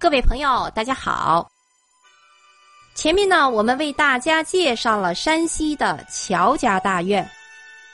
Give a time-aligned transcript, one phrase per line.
[0.00, 1.50] 各位朋友，大家好。
[2.94, 7.28] 前面呢，我们为大家介绍了山西的乔家大院，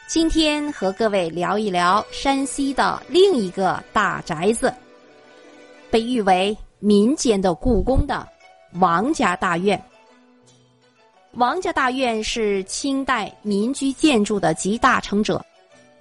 [0.06, 4.70] 今天和各位聊一聊山西的另一个大宅子，
[5.90, 8.28] 被誉为民间的故宫的
[8.74, 9.82] 王家大院。
[11.32, 15.42] 王家大院是清代民居建筑的集大成者，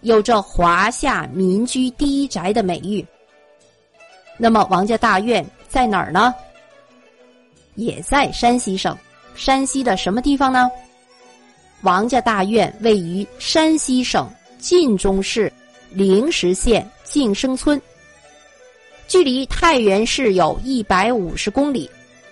[0.01, 3.05] 有着华夏民居第一宅的美誉。
[4.37, 6.31] 那么，王家大院在哪儿呢？
[7.73, 8.95] 也在山西省，
[9.33, 10.69] 山西的什么地方呢？
[11.81, 14.29] 王家大院位于山西省
[14.59, 15.51] 晋中市
[15.89, 17.81] 灵石县晋生村，
[19.07, 21.89] 距离太原市有一百五十公里，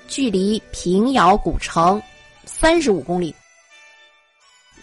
[0.08, 2.00] 距离平遥古城。
[2.46, 3.34] 三十五公里。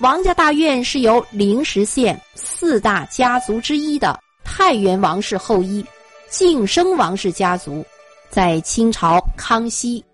[0.00, 5.84] 王家大院是由灵石县四大家族之一的太原王氏后裔
[6.28, 7.86] 晋生王氏家族，
[8.28, 10.04] 在清朝康熙、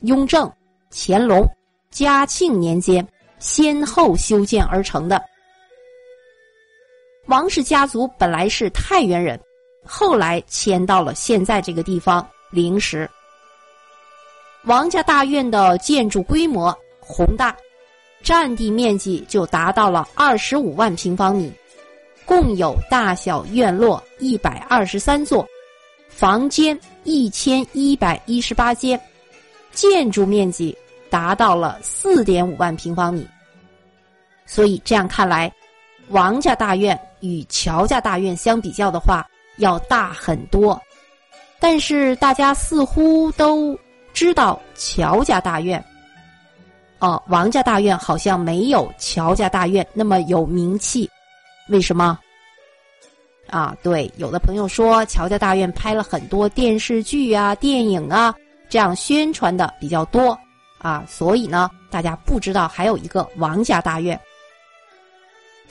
[0.00, 0.50] 雍正、
[0.90, 1.46] 乾隆、
[1.90, 3.06] 嘉庆年间
[3.38, 5.22] 先后修建而成的。
[7.26, 9.40] 王氏家族本来是太原人，
[9.84, 13.08] 后来迁到了现在这个地方灵石。
[14.64, 16.76] 王家大院的建筑规模。
[17.06, 17.54] 宏大，
[18.22, 21.52] 占地面积就达到了二十五万平方米，
[22.24, 25.46] 共有大小院落一百二十三座，
[26.08, 29.00] 房间一千一百一十八间，
[29.72, 30.76] 建筑面积
[31.10, 33.26] 达到了四点五万平方米。
[34.46, 35.52] 所以这样看来，
[36.08, 39.26] 王家大院与乔家大院相比较的话
[39.58, 40.80] 要大很多。
[41.58, 43.78] 但是大家似乎都
[44.12, 45.82] 知道乔家大院。
[46.98, 51.10] 哦，王家大院好像没有乔家大院那么有名气，
[51.68, 52.18] 为什么？
[53.54, 58.34] 啊，对，有的朋友说乔家大院拍了很多电视剧啊、电影啊，
[58.68, 60.36] 这样宣传的比较多
[60.78, 64.18] 啊，所以呢，大家不知道还有一个王家大院。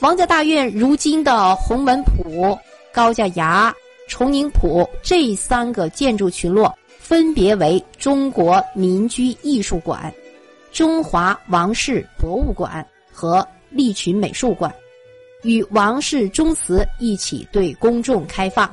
[0.00, 2.58] 王家大院如今的红门堡、
[2.90, 3.70] 高家崖、
[4.08, 10.10] 崇宁堡这三个建筑群落，分别为中国民居艺术馆。
[10.72, 14.74] 中华王氏博物馆和利群美术馆
[15.44, 18.68] 与王氏宗祠一起对公众开放。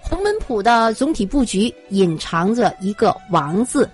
[0.00, 3.90] 红门堡的总体布局隐藏着一个“王”字，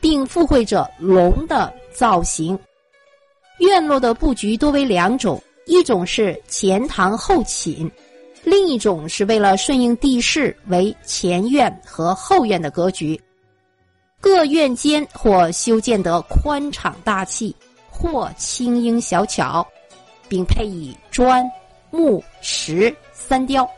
[0.00, 2.56] 并附会着龙的造型。
[3.58, 7.90] 院落的布局多为两种：一种是前堂后寝，
[8.44, 13.20] 另一种是为了顺应地势为前院和后院的格局。
[14.20, 17.54] 各院间或修建得宽敞大气，
[17.90, 19.66] 或轻盈小巧，
[20.28, 21.44] 并配以砖、
[21.90, 23.68] 木、石三雕，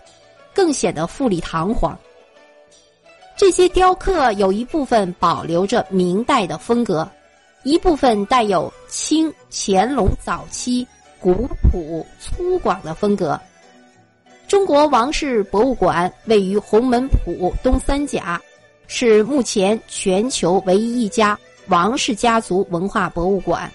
[0.54, 1.98] 更显得富丽堂皇。
[3.36, 7.08] 这些雕刻有一部分保留着明代的风格，
[7.62, 10.86] 一部分带有清乾隆早期
[11.20, 13.38] 古朴粗犷的风格。
[14.48, 18.40] 中国王室博物馆位于红门堡东三甲。
[18.88, 21.36] 是目前全球唯一一家
[21.66, 23.68] 王氏家族文化博物馆。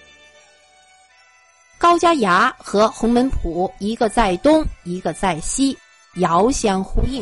[1.82, 5.76] 高家崖和红门堡一个在东，一个在西，
[6.14, 7.20] 遥相呼应，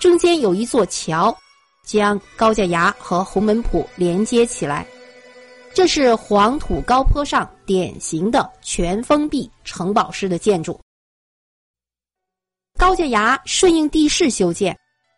[0.00, 1.36] 中间有一座桥，
[1.84, 4.86] 将高家崖和红门堡连接起来。
[5.74, 10.80] 这是黄土高坡上典型的全封闭城堡式的建筑。
[12.78, 14.74] 高家崖顺应地势修建。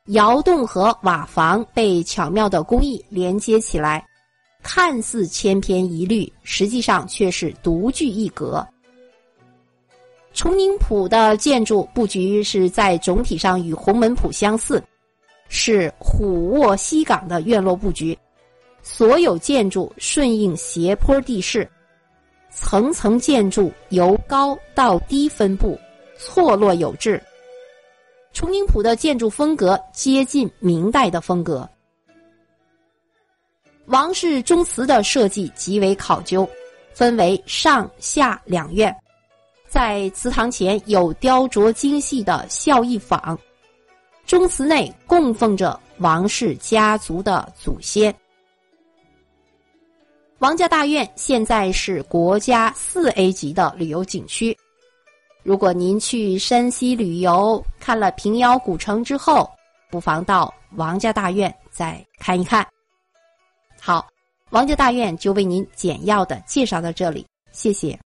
[0.08, 4.04] 窑洞和瓦房被巧妙的工艺连接起来，
[4.64, 8.66] 看似千篇一律，实际上却是独具一格。
[10.32, 14.82] 崇宁浦的建筑布局是在总体上与红门浦相似，
[15.48, 18.18] 是虎卧西岗的院落布局，
[18.82, 21.70] 所有建筑顺应斜坡地势，
[22.50, 25.78] 层层建筑由高到低分布，
[26.18, 27.22] 错落有致。
[28.32, 31.68] 崇宁浦的建筑风格接近明代的风格。
[33.86, 36.48] 王氏宗祠的设计极为考究，
[36.94, 38.94] 分为上下两院，
[39.68, 43.38] 在祠堂前有雕琢精细的孝义坊，
[44.26, 48.14] 宗祠内供奉着王氏家族的祖先。
[50.38, 54.56] 王家大院现在是国家四 A 级的旅游景区。
[55.42, 59.48] 如果您去山西旅游，看了平遥古城之后，
[59.90, 62.66] 不妨到王家大院再看一看。
[63.86, 64.08] 好，
[64.48, 68.00] 王家大院就为您简要的介绍到这里，谢谢。